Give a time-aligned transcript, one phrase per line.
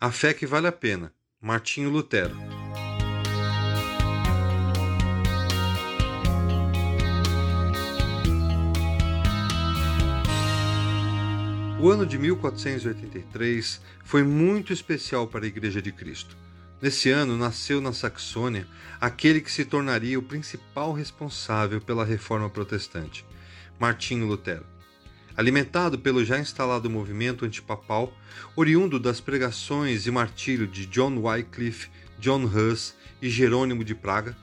[0.00, 1.12] A fé que vale a pena.
[1.40, 2.36] Martinho Lutero.
[11.80, 16.36] O ano de 1483 foi muito especial para a Igreja de Cristo.
[16.80, 18.68] Nesse ano nasceu na Saxônia
[19.00, 23.26] aquele que se tornaria o principal responsável pela reforma protestante,
[23.80, 24.77] Martinho Lutero.
[25.38, 28.12] Alimentado pelo já instalado movimento antipapal,
[28.56, 31.88] oriundo das pregações e martírio de John Wycliffe,
[32.18, 34.36] John Hus e Jerônimo de Praga,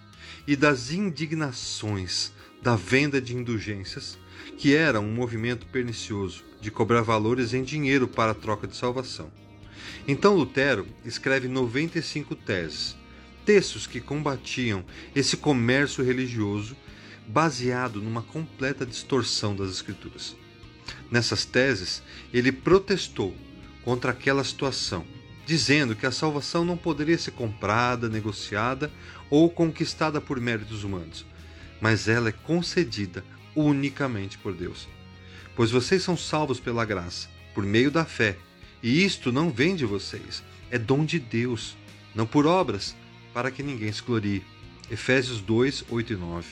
[0.47, 2.31] e das indignações
[2.61, 4.17] da venda de indulgências,
[4.57, 9.29] que era um movimento pernicioso de cobrar valores em dinheiro para a troca de salvação.
[10.07, 12.95] Então Lutero escreve 95 teses,
[13.45, 16.73] textos que combatiam esse comércio religioso
[17.27, 20.37] baseado numa completa distorção das Escrituras.
[21.09, 22.01] Nessas teses,
[22.33, 23.35] ele protestou
[23.83, 25.05] contra aquela situação,
[25.45, 28.91] dizendo que a salvação não poderia ser comprada, negociada
[29.29, 31.25] ou conquistada por méritos humanos,
[31.79, 33.23] mas ela é concedida
[33.55, 34.87] unicamente por Deus.
[35.55, 38.37] Pois vocês são salvos pela graça, por meio da fé,
[38.81, 41.77] e isto não vem de vocês, é dom de Deus,
[42.13, 42.95] não por obras,
[43.33, 44.43] para que ninguém se glorie.
[44.89, 46.47] Efésios 2, 8 e 9.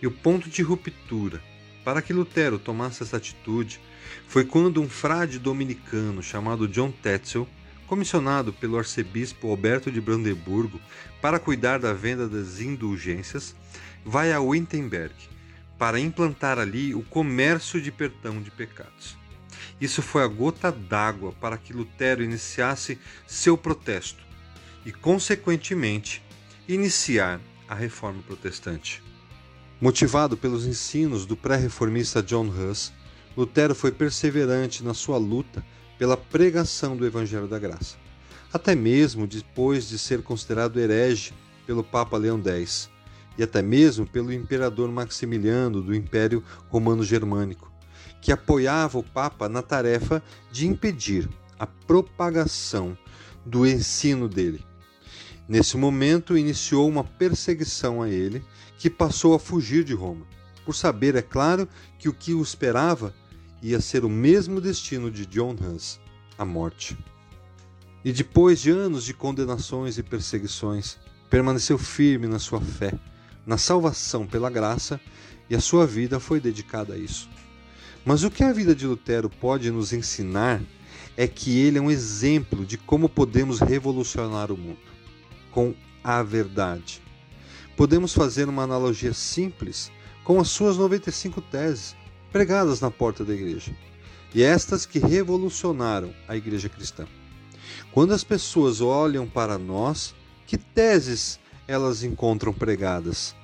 [0.00, 1.42] E o ponto de ruptura
[1.88, 3.80] para que Lutero tomasse essa atitude
[4.26, 7.48] foi quando um frade dominicano chamado John Tetzel,
[7.86, 10.78] comissionado pelo arcebispo Alberto de Brandeburgo
[11.22, 13.56] para cuidar da venda das indulgências,
[14.04, 15.14] vai a Wittenberg
[15.78, 19.16] para implantar ali o comércio de perdão de pecados.
[19.80, 24.22] Isso foi a gota d'água para que Lutero iniciasse seu protesto
[24.84, 26.22] e, consequentemente,
[26.68, 29.07] iniciar a reforma protestante.
[29.80, 32.92] Motivado pelos ensinos do pré-reformista John Huss,
[33.36, 35.64] Lutero foi perseverante na sua luta
[35.96, 37.96] pela pregação do Evangelho da Graça,
[38.52, 41.32] até mesmo depois de ser considerado herege
[41.64, 42.90] pelo Papa Leão X
[43.38, 47.72] e até mesmo pelo imperador Maximiliano do Império Romano Germânico,
[48.20, 52.98] que apoiava o Papa na tarefa de impedir a propagação
[53.46, 54.66] do ensino dele.
[55.48, 58.44] Nesse momento, iniciou uma perseguição a ele
[58.76, 60.26] que passou a fugir de Roma,
[60.62, 61.66] por saber, é claro,
[61.98, 63.14] que o que o esperava
[63.62, 65.98] ia ser o mesmo destino de John Hus,
[66.36, 66.98] a morte.
[68.04, 70.98] E depois de anos de condenações e perseguições,
[71.30, 72.92] permaneceu firme na sua fé,
[73.46, 75.00] na salvação pela graça,
[75.48, 77.26] e a sua vida foi dedicada a isso.
[78.04, 80.60] Mas o que a vida de Lutero pode nos ensinar
[81.16, 84.97] é que ele é um exemplo de como podemos revolucionar o mundo
[85.58, 85.74] com
[86.04, 87.02] a verdade
[87.76, 89.90] podemos fazer uma analogia simples
[90.22, 91.96] com as suas 95 teses
[92.30, 93.76] pregadas na porta da igreja,
[94.32, 97.08] e estas que revolucionaram a igreja cristã.
[97.90, 100.14] Quando as pessoas olham para nós,
[100.46, 103.34] que teses elas encontram pregadas?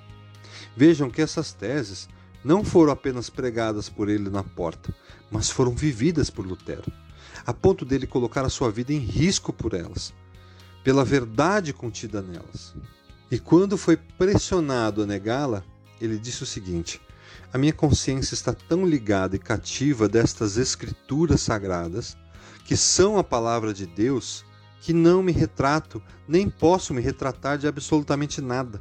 [0.77, 2.09] Vejam que essas teses
[2.45, 4.95] não foram apenas pregadas por ele na porta,
[5.33, 6.93] mas foram vividas por Lutero,
[7.45, 10.15] a ponto dele colocar a sua vida em risco por elas,
[10.85, 12.75] pela verdade contida nelas.
[13.31, 15.65] E quando foi pressionado a negá-la,
[16.01, 17.01] ele disse o seguinte:
[17.53, 22.17] A minha consciência está tão ligada e cativa destas escrituras sagradas,
[22.65, 24.45] que são a palavra de Deus,
[24.81, 28.81] que não me retrato, nem posso me retratar de absolutamente nada,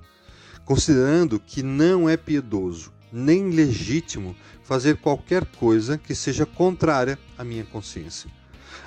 [0.65, 7.63] considerando que não é piedoso nem legítimo fazer qualquer coisa que seja contrária à minha
[7.63, 8.27] consciência.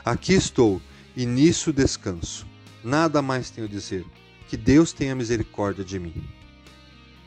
[0.04, 0.82] Aqui estou
[1.16, 2.44] e nisso descanso.
[2.86, 4.06] Nada mais tenho a dizer
[4.46, 6.14] que Deus tenha misericórdia de mim.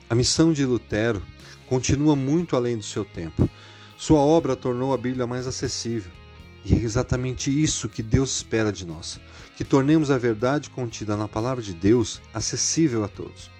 [0.10, 1.22] A missão de Lutero
[1.68, 3.50] continua muito além do seu tempo.
[3.98, 6.14] Sua obra tornou a Bíblia mais acessível.
[6.64, 9.20] E é exatamente isso que Deus espera de nós:
[9.58, 13.52] que tornemos a verdade contida na palavra de Deus acessível a todos,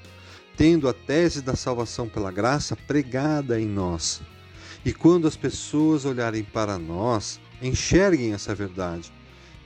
[0.56, 4.22] tendo a tese da salvação pela graça pregada em nós.
[4.86, 9.12] E quando as pessoas olharem para nós, enxerguem essa verdade,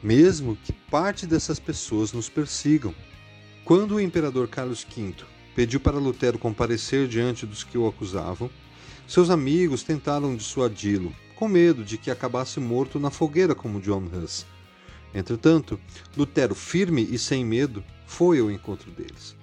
[0.04, 2.94] mesmo que parte dessas pessoas nos persigam.
[3.64, 5.16] Quando o imperador Carlos V
[5.56, 8.50] pediu para Lutero comparecer diante dos que o acusavam,
[9.08, 14.46] seus amigos tentaram dissuadi-lo, com medo de que acabasse morto na fogueira como John Hus.
[15.14, 15.80] Entretanto,
[16.18, 19.36] Lutero, firme e sem medo, foi ao encontro deles.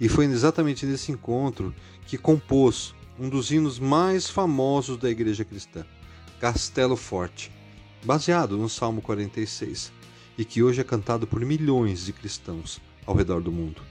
[0.00, 1.74] E foi exatamente nesse encontro
[2.06, 5.84] que compôs um dos hinos mais famosos da Igreja Cristã,
[6.40, 7.52] Castelo Forte,
[8.04, 9.92] baseado no Salmo 46,
[10.36, 13.82] e que hoje é cantado por milhões de cristãos ao redor do mundo.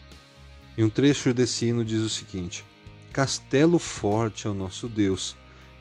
[0.77, 2.65] E um trecho desse hino diz o seguinte:
[3.11, 5.35] Castelo forte é o nosso Deus,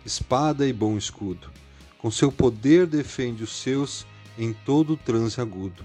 [0.04, 1.50] espada e bom escudo.
[1.98, 4.06] Com seu poder defende os seus
[4.38, 5.84] em todo o transe agudo.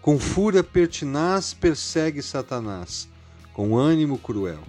[0.00, 3.08] Com fúria pertinaz persegue Satanás,
[3.52, 4.62] com ânimo cruel.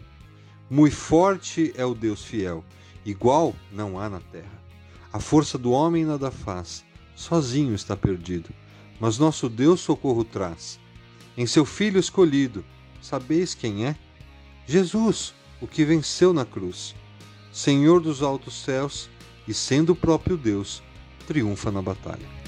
[0.69, 2.63] Muito forte é o Deus fiel,
[3.05, 4.63] igual não há na terra.
[5.11, 6.83] A força do homem nada faz,
[7.15, 8.49] sozinho está perdido,
[8.99, 10.79] mas nosso Deus socorro traz.
[11.37, 12.63] Em seu Filho escolhido,
[13.01, 13.95] sabeis quem é?
[14.67, 16.93] Jesus, o que venceu na cruz.
[17.51, 19.09] Senhor dos altos céus
[19.47, 20.83] e sendo o próprio Deus,
[21.25, 22.44] triunfa na batalha.